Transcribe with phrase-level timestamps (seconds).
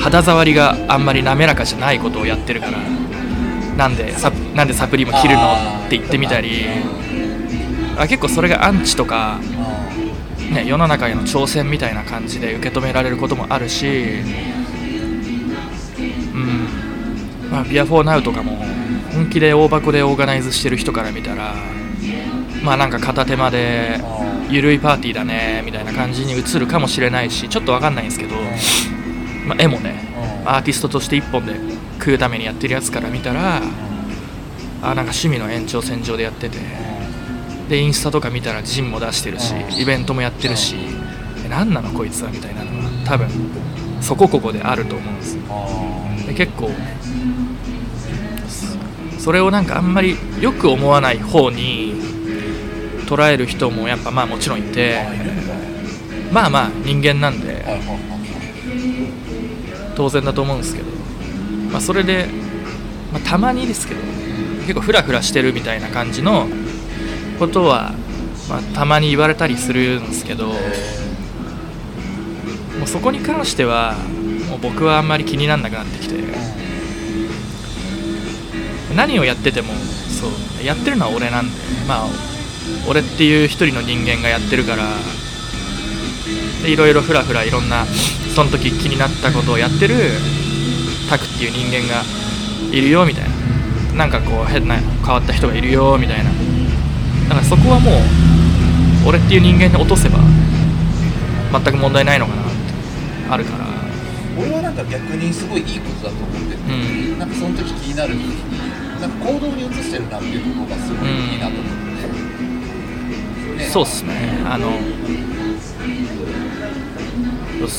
[0.00, 2.78] 肌触りがあんまり滑らかじゃないことをやってるから。
[3.76, 5.54] なんでサなんでサプリも切るの？
[5.86, 6.66] って言ってみたり。
[7.96, 9.38] あ結構それがアンチとか、
[10.50, 13.86] ね、世の中への挑戦みたいな感じで受け止められることもあるし、
[16.34, 16.66] うん。
[17.50, 18.64] まあ、ビアフォーナウとかも
[19.12, 21.54] 本気で大箱でオーガナイズしてる人から見たら
[22.62, 24.00] まあなんか片手間で
[24.48, 28.36] 緩いパーティーだねみたいな感じに映るかもしれないしちょっと分かんないんですけど、
[29.50, 29.94] まあ、絵もね
[30.44, 31.54] アーティストとして1本で
[31.98, 36.58] 食うためにやってるやつから見たらあなんか趣味の延長線上でやってて。
[37.70, 40.74] でインスタとか見たらジンも出してるしイベントもやってるし
[41.46, 43.28] え何なのこいつはみたいなのは多分
[44.00, 45.42] そこここであると思うんですよ。
[46.26, 46.68] で結構
[49.20, 51.94] それをなんかあんまりよく思わない方に
[53.06, 55.00] 捉える人もやっぱまあもちろんいて
[56.32, 57.64] まあまあ人間なんで
[60.00, 60.86] 当然だと思うんですけど、
[61.70, 62.26] まあ、それで、
[63.12, 64.00] まあ、たまにですけど。
[64.62, 66.46] 結構フラフラしてるみたいな感じの
[67.38, 67.92] ことは、
[68.48, 70.46] まあ、たまに言われたりするんですけど。
[70.46, 70.54] も
[72.84, 73.94] うそこに関しては
[74.48, 76.14] もう僕はあんまり気にならなくなってきて。
[78.96, 80.28] 何をやっててもそ
[80.62, 81.52] うやってるのは俺なんで。
[81.86, 82.06] まあ
[82.88, 84.84] 俺っていう一人の人間がやってるから。
[86.62, 87.84] でいろいろふらふらいろんな
[88.34, 89.94] その時気になったことをやってる
[91.08, 92.02] タクっていう人間が
[92.72, 93.30] いるよみたいな。
[93.96, 96.30] なんかこう変な変わった人がいるよみたいな。
[97.28, 97.94] だからそこはもう
[99.08, 100.18] 俺っていう人間に落とせば
[101.52, 102.50] 全く問題ないのかなって
[103.30, 103.66] あるから。
[104.38, 106.60] 俺はなんか逆にすごいいいことだと思ってて、う
[107.16, 107.18] ん。
[107.18, 111.70] なんかその時気になる時になんか行動に移してるなっていうところがすごいいいなと思って、
[113.58, 114.38] ねそうっすね。
[114.46, 114.70] あの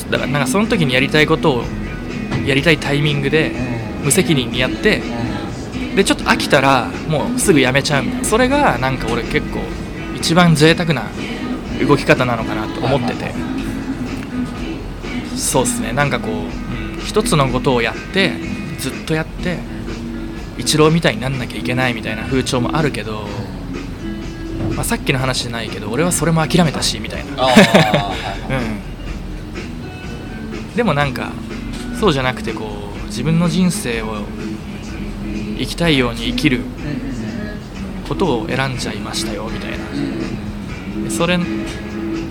[0.10, 1.64] だからなんかその時にやりたいことを
[2.46, 4.06] やりたいタイミングでうん。
[4.06, 5.00] 無責任にやって
[5.94, 8.04] うでちょっと飽きたらもうすぐやめちゃう。
[8.04, 9.60] みたいなそれがなんか俺結構
[10.16, 11.04] 一番贅沢な
[11.88, 13.32] 動き方なのかなと思ってて。
[15.36, 15.92] そうっすね。
[15.94, 18.34] なんかこう、うん一つのことをやって
[18.78, 19.58] ずっとやって
[20.58, 23.28] 一郎みたいになんなきゃいけないみたいな風潮もあるけど、
[24.76, 27.48] まあ、さっきの話じゃないけど俺はそれも諦めたしみたいな。
[28.50, 28.80] うん、
[30.76, 31.32] でもなんか
[32.00, 32.66] そうじゃなくてこ
[33.04, 34.24] う自分の人生を
[35.58, 36.62] 生きたいように生きる
[38.08, 39.78] ことを選んじゃいましたよみたいな。
[41.10, 41.38] それ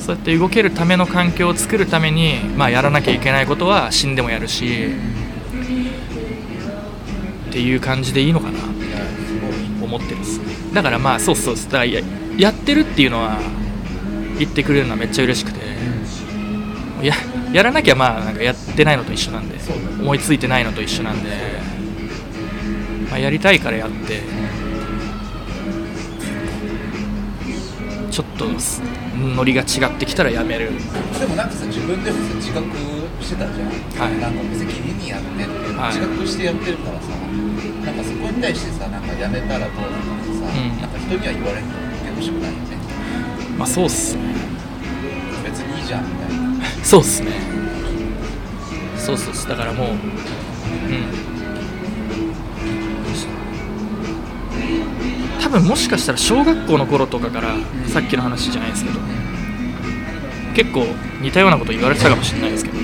[0.01, 4.89] そうやって動けるための環境を作るために、まあ、やらなきゃいけないことは死んでもやるし
[7.51, 8.69] っていう感じでいいのかなって
[9.83, 10.41] 思ってるんです。
[10.73, 11.73] だからまあそうそうそう。
[11.73, 12.01] だや
[12.39, 13.39] やってるっていうのは
[14.39, 15.61] 言ってくれるのはめっちゃ嬉しくて。
[17.03, 17.15] いや
[17.53, 19.57] やらなきゃまあなんかやってないのと一緒なんで
[20.01, 21.31] 思いついてないのと一緒なんで、
[23.11, 24.23] まあ、やりたいからやって
[28.11, 28.83] ちょっとす
[29.17, 30.71] ノリが違ってきたらやめる。
[31.19, 32.67] でもなんかさ自分でもさ自覚
[33.21, 34.19] してたじゃん、はい。
[34.19, 37.09] なんか無責任にやってって自覚してやってるからさ、
[37.85, 40.81] なんかそこに対してさなんかやめたらどうなのってさ、うん。
[40.81, 42.77] なんか人には言われるの受け欲しくないよね。
[43.59, 44.23] まあそうっすね。
[45.45, 46.50] 別にいいじゃんみたいな
[46.83, 47.31] そうっすね。
[48.97, 49.97] そうそうそうだからもううん。
[55.41, 57.55] 多分もしかしたら小学校の頃とかから、
[57.89, 59.01] さっきの話じゃないですけど
[60.55, 60.87] 結構
[61.21, 62.79] 似たようなこと言われてたかもしれないですけど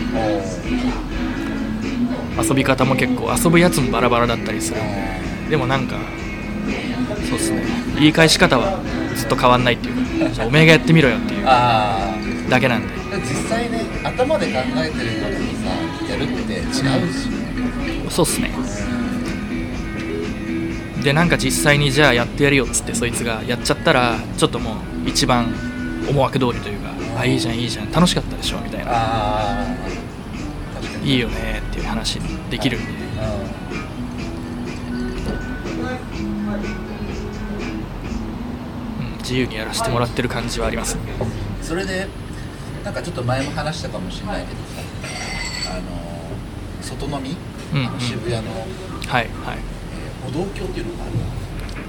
[2.43, 4.81] 遊び方も結構遊ぶやつもバラバラだったりする。
[4.81, 5.45] ん。
[5.45, 5.97] ででもなんか
[7.29, 7.65] そうっすね。
[7.99, 8.81] 言い返し方は
[9.15, 12.15] ずっと変わんないっていうかおめえがやってみろよっていうあ
[12.51, 12.89] だけなんで。
[12.95, 15.33] あ実際ね頭で考えてる人と
[15.63, 15.71] さ
[16.09, 16.83] やるって違うし
[17.29, 18.51] ね、そうっすね。
[21.03, 24.75] でなんか実際にじゃあやってやるよっつってそいつがやっちゃったらちょっとも
[25.05, 25.53] う一番
[26.09, 29.67] 思惑通りというかあいいじゃんいいじゃん楽しかったでしょみたいな。
[31.05, 32.19] いいよねっていう話
[32.51, 32.93] できるんで。
[39.01, 39.19] うん。
[39.19, 40.97] 自由にやらせてもらってる感じはあります。
[40.97, 42.09] ねうんそれで
[42.87, 45.83] なんかちょっと前も話したかもしれないけどさあの
[46.81, 47.35] 外飲み、
[47.75, 47.87] うんうん。
[47.89, 48.67] あの渋谷の、はい
[49.11, 49.27] はい。
[49.27, 49.27] えー
[50.27, 51.13] 歩道橋っていうのがある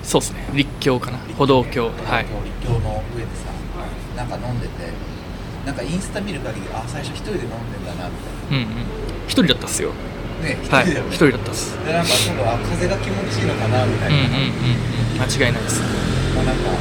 [0.04, 0.46] そうっすね。
[0.54, 1.18] 立教かな。
[1.38, 1.90] 歩道橋。
[1.90, 2.26] はい。
[2.26, 3.50] 立教の上でさ
[4.16, 4.90] なんか飲んでて
[5.66, 8.16] なんかインスタ見る限りあ最初一人で飲んでんだなみ
[8.50, 8.86] たいうんうん。
[9.28, 9.92] 一人だったっすよ。
[10.42, 10.86] なね一はい。
[10.86, 11.78] 人だよね一人だったっす。
[11.86, 14.74] でなんか今度は風が気持ちいいのかなみたいな、うんうんうん
[15.14, 15.22] うん。
[15.22, 15.78] 間違いないです。
[16.34, 16.74] まあ、なんか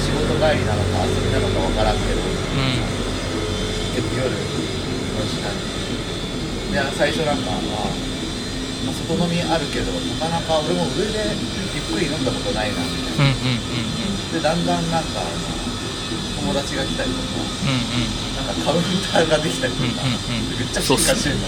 [0.00, 2.20] 仕事帰りなのか遊びなのかわからんけど。
[2.20, 3.01] う
[3.94, 4.36] 結構夜の
[5.28, 7.92] 時間にいや最初なんか、まあ、
[8.86, 11.36] まあ外飲みあるけどなかなか俺も上で
[11.76, 15.20] ゆっくり飲んだことないなみたいうんうんうんなでだんだんなんか
[16.40, 17.22] 友達が来たりとか
[17.62, 21.42] うんなんかカウンターができたりとか、うんうんうんめっちゃ進化してるの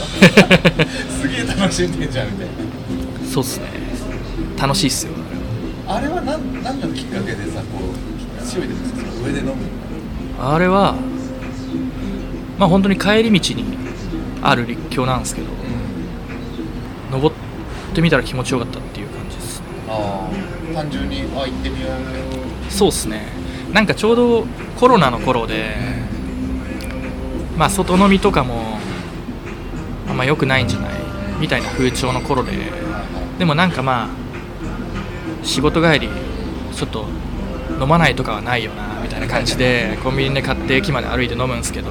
[1.21, 3.67] すげえ楽しんでんじゃんみたいうんそうっすね
[4.61, 5.13] 楽しいっすよ
[5.87, 7.79] あれは何何のきっかけでさこ
[8.41, 9.55] う強いですかその上で飲む
[10.39, 10.95] あれは
[12.59, 13.65] まあ本当に帰り道に
[14.43, 15.49] ある立教なんですけど
[17.11, 17.37] 登っ
[17.95, 19.61] てみたら気持ちよかったっていう感じです。
[19.61, 20.29] ねあ
[20.73, 22.73] あ単純にあ行ってみよう。
[22.73, 23.27] そうっすね。
[23.73, 24.47] なんかちょうど
[24.77, 25.77] コロナの頃で
[27.57, 28.79] まあ外飲みとかも
[30.09, 30.91] あんま良くないんじゃない？
[31.41, 32.53] みたいな風潮の頃で
[33.39, 34.09] でもなんかまあ
[35.45, 36.09] 仕事帰り
[36.73, 37.07] ちょっと
[37.81, 41.91] 飲まないとかはないよなみたいな感じでコンビニで買って駅まで歩いて飲むんですけど。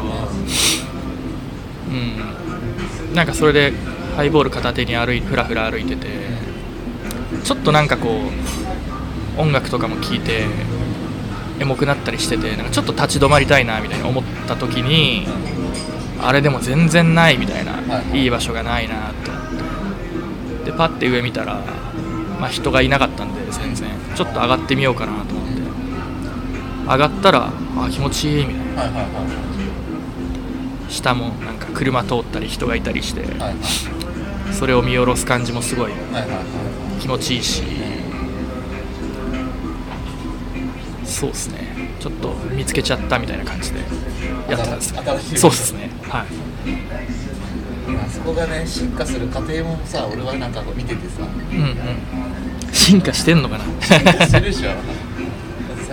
[1.89, 3.15] うん。
[3.15, 3.73] なんかそれで
[4.15, 6.07] ハイボール片手に歩いふらふら歩いてて
[7.43, 8.21] ちょっとなんかこ
[9.37, 10.45] う音楽とかも聴いて
[11.59, 15.27] エモくなったりしててなんかちょっと立ち止まりたいなみたいな思った時に
[16.19, 18.23] あれでも全然ないみたいな、はい。
[18.23, 19.43] いい場所がないなと思っ
[20.63, 20.71] て。
[20.71, 21.59] でパッて上見たら、
[22.39, 23.89] まあ、人がいなかったんで全然。
[24.15, 25.52] ちょっと上がってみようかなと思って
[26.85, 28.81] 上がったらあ気持ちいいみたいな。
[28.81, 29.07] はいはいは
[30.89, 30.91] い。
[30.91, 33.55] 下もなんか車通ったり人がいたりしてはいはい。
[34.53, 35.91] それを見下ろす感じもすごい
[36.99, 37.63] 気持ちいいし。
[41.05, 41.73] そうですね。
[41.99, 43.79] ちょっと見つけちゃったみたいな感じで
[44.49, 44.93] やってたんです。
[45.37, 45.89] そうですね。
[46.09, 46.25] はい。
[48.05, 51.21] あそこがね進化する過程もさ俺はなんかこう見ててさ。
[51.21, 51.25] う
[51.55, 51.77] んうん。
[52.71, 53.63] 進化してんのかな。
[53.81, 54.71] 進化してるでしょ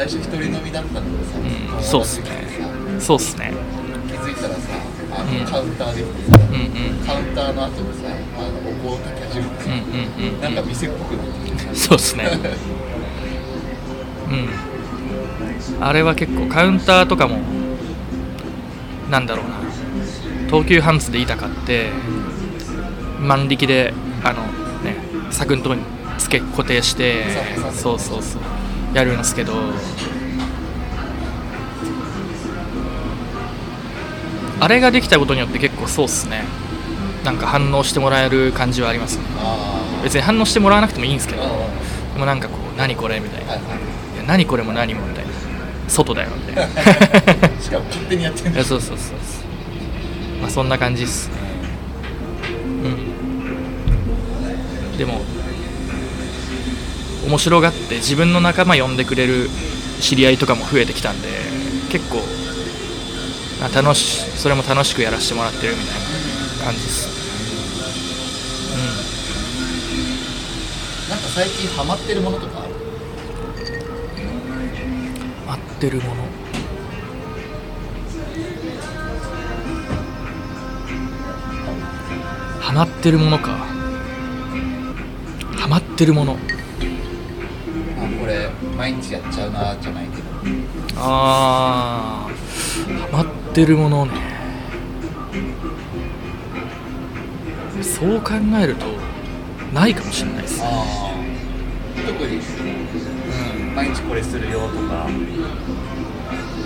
[0.01, 2.27] 最初一人飲みだったのにさ、うんそうっすね。
[2.99, 3.53] そうっすね。
[4.09, 4.61] 気づいたらさ
[5.13, 5.45] あの、うん。
[5.45, 6.07] カウンターでさ、
[6.39, 7.07] うんうん。
[7.07, 10.41] カウンターの後にさあのお香を炊き始めてさ、うんうんうん。
[10.41, 11.27] なんか店っぽくなっ
[11.69, 12.31] てそうっすね。
[14.31, 15.85] うん。
[15.85, 17.37] あれは結構カウンターとかも
[19.11, 19.57] なんだろうな。
[20.47, 21.91] 東急ハンズで板買って
[23.21, 23.93] 万力で
[24.25, 24.45] あの
[24.83, 24.97] ね
[25.31, 25.83] 柵のとこに
[26.17, 27.25] 付け固定して
[27.75, 28.43] そうそうそう
[28.95, 29.55] やるんですけど。
[34.63, 36.45] あれができたことによって結構そうっすね。
[37.25, 39.25] なんか反応してもらえる感じはありますね。
[39.39, 41.43] あ別に反応してもらわなくてもいいんですけど。
[41.43, 41.49] で
[42.19, 43.69] もなんかこう何これみたいな、はいはい
[44.17, 44.19] い。
[44.19, 45.31] や何これも何もみたいな。
[45.89, 46.69] 外だよみたいな。
[47.61, 49.17] しかも勝手にやってんいだやそうそうそうそう。
[50.43, 51.35] まあそんな感じっすね。
[52.85, 52.89] う
[54.95, 54.99] ん。
[54.99, 55.21] でも
[57.27, 59.51] 面白がって自分の仲間呼んでくれる
[60.01, 61.29] 知り合いとかも増えてきたんで
[61.91, 62.23] 結構
[63.63, 65.95] あ楽しそれも楽しくやらせてもらってるみたい
[66.59, 67.21] な感じっす。
[71.11, 72.71] なんか最近ハマってるものとかある？
[72.71, 76.25] うん待ってるもの。
[82.61, 83.67] ハマってるものか。
[85.59, 86.39] ハマってるもの
[88.81, 90.23] 毎日やっちゃうなじゃないけど。
[90.97, 94.13] あーハマってるものね。
[97.83, 98.87] そう考えると
[99.75, 102.41] ないかもしれないです特に
[103.75, 105.11] 毎日これするよとか。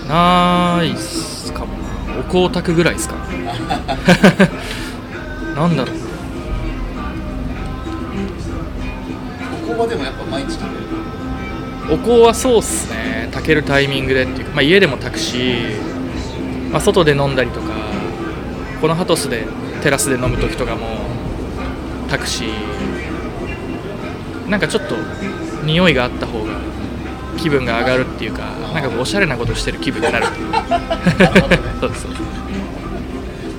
[0.07, 1.83] ないっすかもな。
[2.17, 3.15] お香炊くぐらいですか。
[5.53, 5.95] なんだろう。
[9.67, 11.04] ここはでもやっぱ毎日食べる
[11.91, 13.29] お香はそうっすね。
[13.31, 15.37] 炊けるタイミングでっていうか、まあ、家でも炊くし、
[16.71, 17.67] まあ、外で飲んだりとか
[18.81, 19.45] このハトスで
[19.83, 20.87] テラスで飲む時とかも
[22.09, 22.43] 炊くし
[24.47, 24.95] なんかちょっと
[25.63, 26.59] 匂いがあった方が
[27.37, 30.25] 気分が上がるっていうかなんかおしゃれなことしてる気分になる。
[31.81, 32.11] そうそう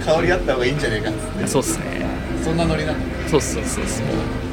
[0.04, 1.46] 香りあった方がいいんじゃねえかっつって。
[1.46, 2.06] そうっすね。
[2.42, 3.28] そんなノリなんだ。
[3.28, 4.45] そうそうそうそうまあ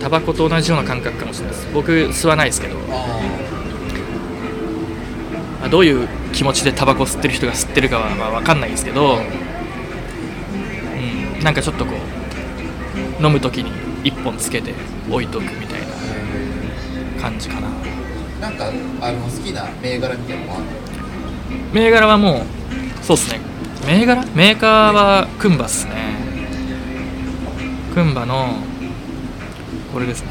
[0.00, 1.68] タバコと同じような感覚かもしれないです。
[1.74, 2.76] 僕吸わないですけど。
[2.90, 3.18] あ
[5.60, 9.20] まあ、どういう気持ちでタバコ吸ってる人が吸ってるかはまあ分かんないですけど、う
[11.40, 11.94] ん、なんかちょっとこ
[13.20, 13.72] う飲む時に
[14.04, 14.72] 1本つけて
[15.10, 15.86] 置いとくみたいな
[17.20, 17.68] 感じかな。
[17.68, 17.70] あ
[18.40, 18.68] なんか
[19.00, 20.64] あの好きな銘柄みたいなのもある
[21.72, 22.46] 銘柄はも
[23.00, 23.40] うそうっすね。
[23.86, 24.24] 銘柄？
[24.34, 25.92] メーカーはクンバっすね。
[27.94, 28.54] クンバの
[29.98, 30.30] これですね。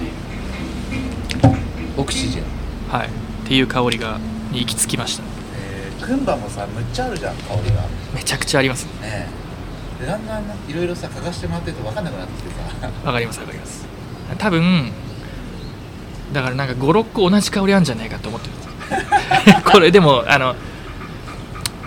[1.97, 2.45] オクシジェン。
[2.89, 3.09] はい。
[3.09, 3.11] っ
[3.45, 4.17] ていう香りが
[4.53, 5.23] に行き着きました。
[5.59, 7.83] えー、クンバもさむっちゃあるじゃん香りが。
[8.15, 9.09] めちゃくちゃありますね。
[9.09, 9.27] ね
[9.99, 12.87] でだんだんいろいろさ嗅がしてもらってると分かんなくなってきてさ。
[13.03, 13.85] わかりますわかります。
[14.37, 14.89] 多分
[16.31, 18.53] だからなんか56個同じ香りあるんじゃないかと思ってる。
[19.69, 20.55] これでもあの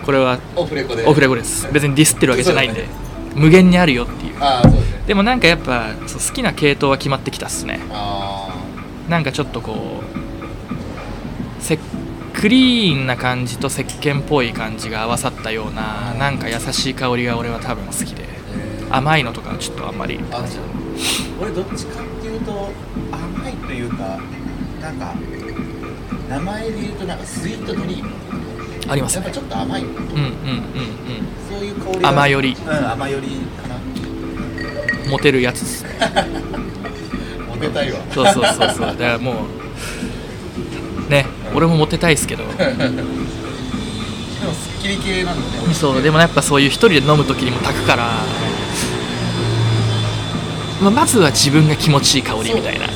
[0.05, 1.07] これはオフレコで。
[1.07, 1.67] オフレコです。
[1.73, 2.87] 別にディスってるわけじゃないんで、
[3.35, 4.35] 無限にあるよっていう。
[4.39, 7.81] ああそうですねでもなんかやっぱそう好きな系統は決まってきたっすね。
[7.91, 8.49] あ
[9.09, 11.81] なんかちょっとこうせ
[12.33, 18.25] クリーンな感じと石鹸っぽい感じが合わさったようななんか優しい香りが俺は多分好きで。
[18.89, 20.21] あ甘いのとかはちょっとあんまり。
[20.31, 20.63] あそう
[21.43, 22.71] 俺どっちかっていうと
[23.11, 24.17] 甘いというか
[24.81, 25.13] なんか
[26.29, 28.11] 名前で言うとなんかスイートドリーム。
[28.89, 29.25] ありますね。
[29.25, 29.83] やっぱちょっと甘い。
[29.83, 30.31] うんうんうん
[31.51, 32.09] そういう香りが。
[32.11, 32.57] 甘寄り。
[32.57, 33.27] うん甘寄り
[35.11, 35.91] モテるやつっすね。
[37.49, 37.99] モテたいわ。
[38.13, 38.87] そうそうそうそう。
[38.87, 39.45] だからも
[41.09, 42.45] うね俺もモテたいですけど。
[42.45, 42.49] で
[44.47, 45.75] もすっきり系なんだね。
[45.75, 48.05] そうでもやっぱそういう一人で飲む時にも炊くから、
[50.81, 52.87] まあ、まずは自分が気持ちいい香りみたいな。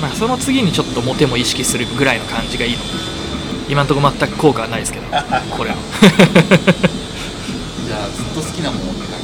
[0.00, 2.78] まあ、その次にちょっとモテも意識するぐらいの感じがいいの。
[3.68, 5.06] 今のところ全く効果はないですけど
[5.56, 5.76] これは。
[7.86, 9.18] じゃあずっと好きなものって感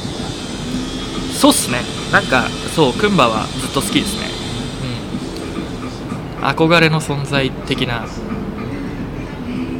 [1.41, 1.81] そうっすね。
[2.11, 4.27] なんかそうクンバはずっと好きですね。
[6.37, 6.43] うん。
[6.45, 8.05] 憧れの存在的な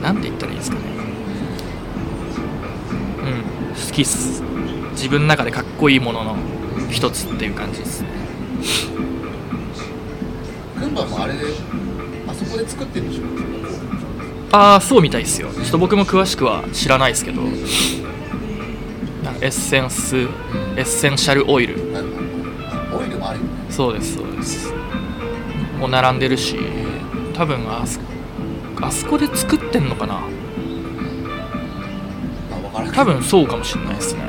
[0.01, 0.81] なんて言ったらいいですかね。
[3.69, 3.75] うん。
[3.75, 4.41] 好きっす。
[4.93, 6.35] 自分の中でかっこいいものの
[6.89, 8.07] 一つっていう感じですね。
[10.79, 11.41] クンバもあれで
[12.27, 13.23] あそこで作ってるんでしょ？
[14.51, 15.49] ああそうみたいですよ。
[15.53, 17.43] ちょっと僕も詳しくは知らないですけど
[19.41, 20.25] エッセンスエ
[20.81, 21.75] ッセンシャルオイル。
[22.93, 24.71] オイルもあるよねそうですそうです。
[25.79, 26.57] もう並んでるし
[27.33, 27.99] 多分あそ
[28.81, 30.15] あそこで作ってんのかな。
[30.15, 30.19] あ
[32.55, 34.21] 分からんけど多分そうかもしれないですね。
[34.23, 34.25] う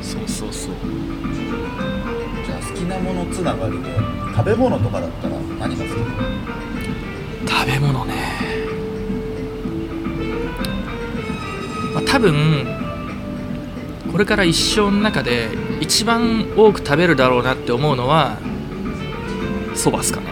[0.00, 0.02] ん。
[0.02, 0.72] そうそうそう。
[2.44, 3.88] じゃあ好きなものつながりで
[4.34, 5.94] 食べ物とかだったら何が好き
[7.48, 8.14] 食べ物ね、
[12.06, 12.66] 多分
[14.10, 15.48] これから一生の中で
[15.80, 18.38] 一番多く食べるだろうなって思うのは
[19.74, 20.26] そばっすかね。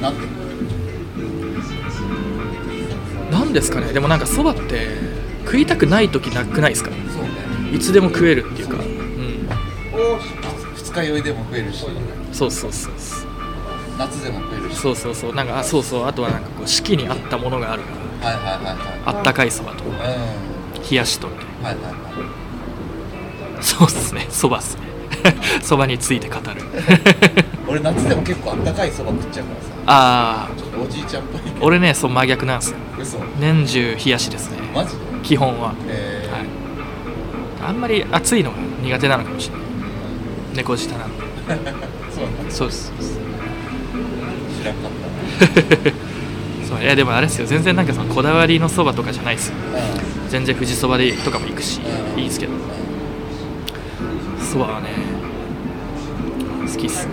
[0.00, 0.10] な
[3.42, 3.60] んで？
[3.60, 3.92] すかね。
[3.92, 4.86] でもなんかそばって
[5.44, 6.90] 食いたくない時なくないですか？
[6.90, 6.96] ね。
[7.72, 8.76] いつでも食えるっていうか。
[8.76, 9.48] うん。
[10.76, 11.84] 二日酔いでも食えるし。
[12.32, 13.25] そうそうそうそう
[13.98, 14.76] 夏でも食えるし。
[14.76, 15.34] そうそうそう。
[15.34, 16.06] なんかあそうそう。
[16.06, 17.90] あとはなんかこう四季に合ったものがあるか
[18.22, 18.30] ら。
[18.30, 18.76] はいはいはいはい。
[19.06, 19.92] あったかいそばとうん。
[20.88, 23.64] 冷やしとみたいなはいはいはい。
[23.64, 24.26] そうっすね。
[24.30, 24.82] そばっすね。
[25.62, 26.42] そばについて語る。
[27.68, 29.66] 俺夏でも結構あったかいそば食っちゃうからさ。
[29.88, 32.76] ああちょっとおじいちゃんっぽい俺ねそう真逆なんですよ。
[33.00, 33.18] 嘘。
[33.40, 34.58] 年中冷やしですね。
[34.74, 34.96] マジで？
[35.22, 36.32] 基本は、えー。
[36.32, 36.46] はい、
[37.68, 39.66] あんまり暑いのが苦手なのかもしれない。
[40.54, 41.24] 猫舌なんで。
[42.14, 42.50] そうなんだ。
[42.50, 43.18] そうですそうです。
[43.18, 43.25] 知
[44.66, 46.66] らんかった。
[46.68, 47.46] そういやでもあれですよ。
[47.46, 49.54] 全然なんかそのこだわりのそばとかじゃないですよ。
[49.72, 49.78] な
[50.28, 51.80] 全然富士そばでとかも行くし
[52.14, 52.20] うん。
[52.20, 52.52] いいですけど。
[54.40, 54.88] そばはね
[56.72, 57.12] 好きっすね。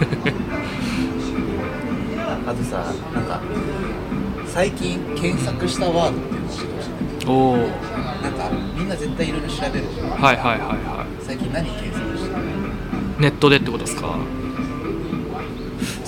[2.46, 3.40] あとさなんか
[4.46, 7.62] 最近検索したワードっていうのを知ってほしいおおはい
[8.22, 10.10] なんかみんな絶対いろいろ調べるじゃん。
[10.10, 12.34] はいはいは最近何検索してる？
[12.34, 14.16] いネットでってことですか？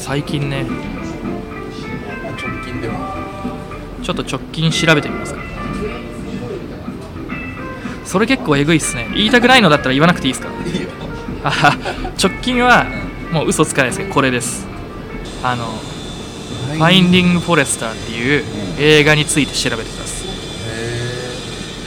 [0.03, 0.65] 最近ね。
[0.65, 0.69] 直
[2.65, 2.99] 近でも
[4.03, 5.41] ちょっと直近調べてみますか。
[8.05, 9.09] それ結構えぐいっすね。
[9.15, 10.49] 言いたくないのだったら言わなくていいですか？
[10.67, 10.89] いいよ。
[11.45, 11.77] あ は
[12.23, 12.87] 直近は
[13.31, 14.67] もう嘘つかないですけどこれです。
[15.45, 15.67] あの
[16.75, 18.45] 「ファインディング・フォレスター」っていう
[18.81, 20.25] 映画について調べてたんです。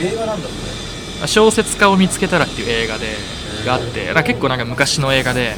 [0.00, 0.48] へえ映画なんだ
[1.20, 3.14] そ小説家を見つけたらっていう映画で
[3.66, 5.56] があって結構なんか昔の映画でれ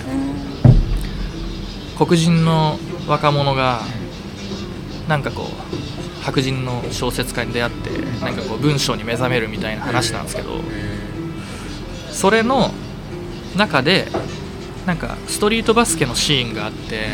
[1.99, 2.79] 黒人の
[3.09, 3.81] 若者が
[5.09, 7.91] なんかこう白人の小説家に出会って
[8.25, 10.61] なんかこう文章に目覚めるみたいな話なんですけど
[12.13, 12.71] それの
[13.57, 14.07] 中で
[14.87, 17.09] なんかストリートバスケのシーンがあって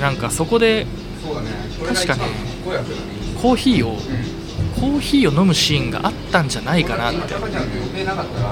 [0.00, 0.86] なんかそこで
[1.86, 2.22] 確かね
[3.40, 3.96] コーヒーを
[4.80, 7.34] コーヒーを飲むシーンがあったんじゃないかなって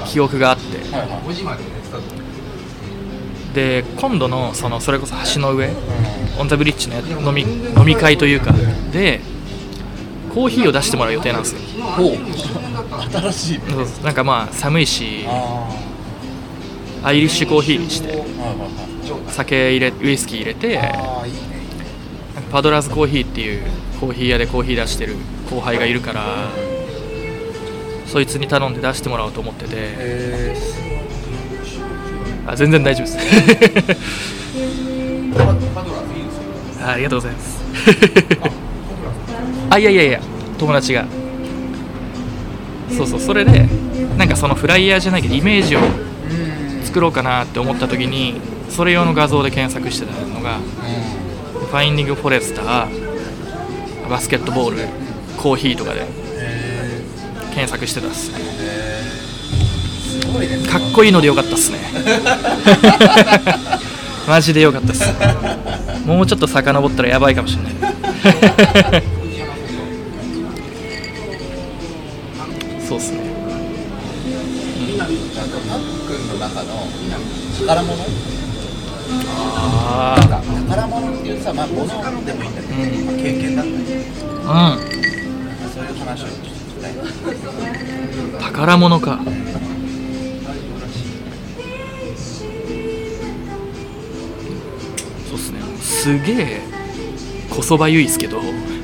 [0.06, 1.79] 記憶があって。
[3.54, 5.70] で今度のそのそれこそ橋の上
[6.38, 8.52] オン・ザ・ブリッジのや飲み飲み会というか
[8.92, 9.20] で
[10.32, 11.60] コーヒーを出してもらう予定なんですよ。
[13.10, 13.58] 新しい。
[13.58, 15.68] ねそうなんかまあ寒いしあ
[17.02, 18.22] アイリッシュコーヒーにして
[19.28, 20.80] 酒入れウイスキー入れて
[22.52, 23.62] パドラーズコーヒーっていう
[24.00, 25.16] コーヒー屋でコーヒー出してる
[25.50, 26.22] 後輩がいるから
[28.06, 29.70] そいつに頼んで出してもらおうと思ってて。
[29.74, 30.89] へ
[32.50, 33.18] あ全然大丈夫です。
[36.82, 37.60] あありがとうございます。
[39.70, 40.20] ああいやいやいや
[40.58, 41.04] 友達が。
[42.96, 43.68] そうそうそれで
[44.18, 54.78] なんかそのフライヤーじゃないけどイメージをうん作ろうかなって思った時にそれ用の画像で検索してたのがファインディングフォレスターバスケットボール
[55.38, 56.04] コーヒーとかでへ
[57.54, 58.38] 検索してたっすね
[60.70, 61.78] かっこいいのでよかったっすね。
[64.28, 65.04] マジでよかったっす。
[66.06, 67.72] もうちょっと遡ったらやばいかもしれない。
[72.88, 73.18] そうっすね。
[74.98, 75.12] なんか
[75.68, 76.88] パックンの中の
[77.66, 78.04] 宝物？
[79.32, 81.86] あなんか宝物っていうさまあ物
[82.24, 83.76] でもいいんだけど、うんまあ経験だったり。
[84.46, 84.80] あうん。
[85.70, 86.50] そういう話を聞き
[86.80, 86.92] たい。
[88.40, 89.20] 宝物か
[95.90, 96.60] すげえ
[97.50, 98.40] こそばゆいっすけど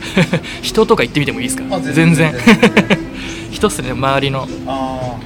[0.62, 1.64] 人とか行ってみてもいいですか？
[1.76, 2.32] あ全全然。
[2.32, 2.98] 然
[3.52, 4.48] 人っすね周りの。
[4.66, 5.16] あ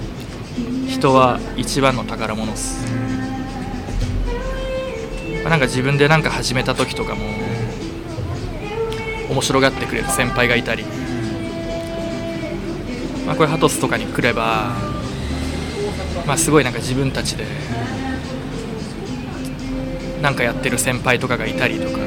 [0.88, 2.84] 人は一番の宝物っす。
[5.42, 7.20] まあなんか自分で何か始めた時とかも
[9.30, 10.84] 面白がってくれる先輩がいたり、
[13.26, 14.72] まあ、これハトスとかに来れば、
[16.26, 17.44] まあ、すごいなんか自分たちで
[20.20, 21.98] なんかやってる先輩とかがいたりとか。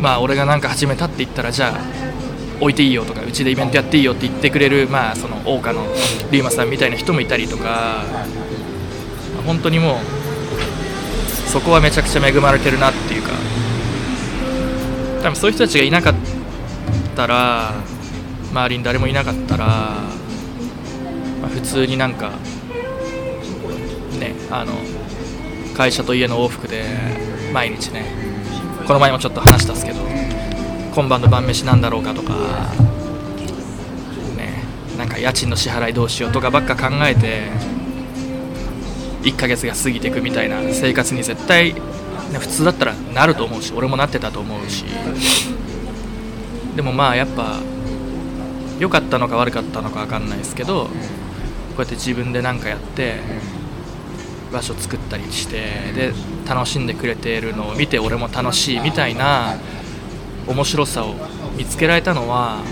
[0.00, 1.80] まあ俺が何か始めたって言ったらじゃあ
[2.60, 5.86] 置いていいよとかうちでイベントやっていいよって言ってくれるまあその桜花の
[6.30, 8.04] リーマさんみたいな人もいたりとか。
[9.46, 9.98] 本当にもう
[11.48, 13.30] そこはめちゃくちゃ恵まれてるなっていうか。
[15.22, 16.14] 多分そういう人たちがいなかっ
[17.16, 17.72] たら
[18.50, 22.30] 周りに誰もいなかったら、まあ、普通になんか
[24.20, 24.72] ねあの
[25.78, 26.84] 会社と家の往復で
[27.52, 28.04] 毎日ね
[28.84, 30.00] この前もちょっと話したんですけど
[30.92, 32.32] 今晩の晩飯なんだろうかとか
[34.36, 34.64] ね
[34.98, 37.52] なんか家賃の支払いどうしようとかばっか考えて
[39.22, 41.80] 1ヶ月が過ぎていくみたいな生活に絶対、ね、
[42.40, 44.84] 普通だったらなると思うし俺もなってたと思うし
[46.74, 47.60] でもまあやっぱ
[48.80, 50.90] 良かったのか悪かったのか分かんないですけどこ
[51.78, 53.20] うやって自分で何かやって
[54.52, 56.12] 場所作ったりしてで
[56.48, 59.56] 楽しんでくれているのを見て俺も楽しいみたいな
[60.46, 61.14] 面白さを
[61.56, 62.62] 見つけられたのは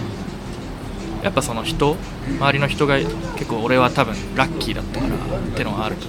[1.23, 1.97] やっぱその人
[2.39, 6.07] 周りの人が結構俺は多分ラッキーだったからってのはあるか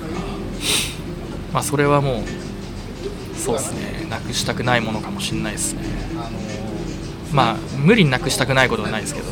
[1.54, 2.24] まあそれはもう
[3.38, 4.06] そうですね。
[4.10, 5.82] なくしたくないものかもしれないですね。
[7.32, 9.28] まあ無理になくしたくないことはないですけど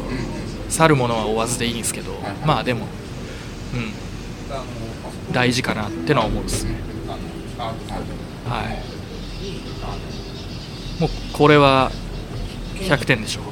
[0.69, 2.13] 去るものは追わずでいいんですけど。
[2.45, 2.87] まあでも
[3.73, 3.91] うん。
[5.31, 6.75] 大事かなってのは思うんですね。
[8.47, 8.83] はい。
[11.01, 11.91] もうこれは
[12.75, 13.43] 100点でしょう。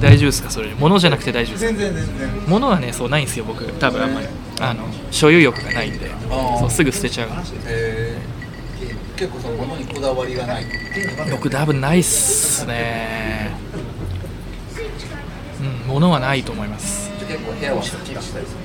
[0.00, 0.50] 大丈夫ですか？
[0.50, 1.78] それ物じゃなくて大丈夫ですか？
[1.78, 2.28] 全然全然。
[2.48, 3.64] 物はねそうないんですよ僕。
[3.64, 4.26] 多分あんまり。
[4.58, 6.10] あの所有欲がないんで。
[6.58, 7.28] そうすぐ捨てちゃう。
[7.66, 10.64] えー、結構その物にこだわりがない
[11.30, 13.50] 僕多分ないっすね
[15.66, 17.10] うん物はないと思います。
[17.26, 18.58] 結構部屋はすっきりしたりする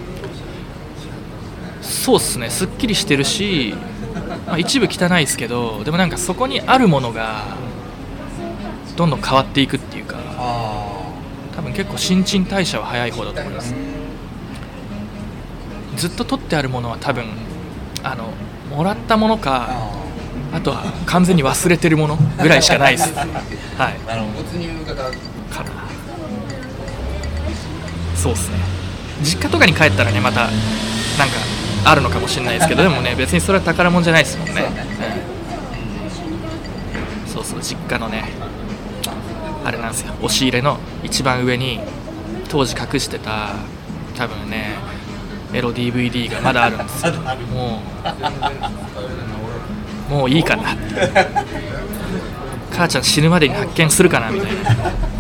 [1.82, 3.74] そうっすねすっきりしてるし、
[4.46, 7.58] まあ、一部汚いですけどでもなんかそこにあるものが
[8.96, 10.18] どんどん変わっていくっていうか
[11.56, 13.74] 多分結構新陳代謝は早い方だと思います。
[15.98, 17.26] ずっと取ってあるものは多分
[18.04, 18.30] あの
[18.76, 20.02] もらったものかあ
[20.54, 23.14] あとは完全に忘れてるものぐらいしかないです。
[23.14, 23.28] はい。
[24.06, 24.44] なるほど。
[24.44, 25.12] 没入型
[28.22, 28.58] そうっすね。
[29.24, 30.56] 実家とかに帰ったらねまたなんか
[31.86, 34.64] あるのかもしれないですけど でもね別にそれは宝物じゃないですもんね。
[37.26, 38.26] そうそうそう実家のね
[39.66, 40.14] あれなんですよ。
[40.22, 41.80] 押し入れの一番上に
[42.50, 43.50] 当時隠してた
[44.18, 44.76] 多分ね
[45.54, 47.14] エロ DVD がまだあるんですよ。
[47.54, 47.82] も
[50.10, 50.74] うもういいかな。
[50.74, 51.12] って
[52.72, 55.11] 母ちゃん死ぬまでに発見するかなみたいな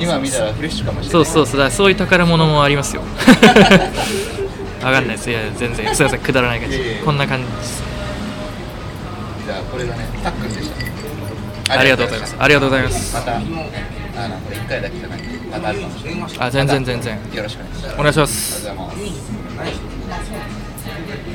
[0.00, 1.24] 今見たらフレッシュかもしれない。
[1.24, 1.70] そうそうそう。
[1.70, 3.02] そういう宝物もありますよ。
[4.82, 5.30] わかんないです。
[5.30, 5.94] いや全然。
[5.94, 6.20] すいません。
[6.20, 6.78] くだらない感じ。
[7.04, 7.82] こんな感じです。
[9.46, 10.08] じゃあこれがね。
[10.22, 10.70] たっくんでし
[11.68, 11.74] た。
[11.78, 12.36] ありがとうございます。
[12.38, 13.14] ありがとうございます。
[13.14, 15.20] またあのこれ1回だけじゃない。
[15.50, 16.30] またあるかもしれない。
[16.38, 17.18] あ全然全然。
[17.32, 17.60] よろしく
[17.98, 18.68] お願いします。
[18.68, 19.91] お願いします